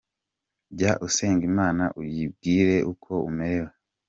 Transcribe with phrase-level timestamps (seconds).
[0.77, 3.71] Jya usenga Imana uyibwira uko umerewe.